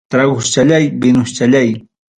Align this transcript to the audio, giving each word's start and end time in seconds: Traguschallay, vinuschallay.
Traguschallay, 0.11 0.85
vinuschallay. 1.01 1.69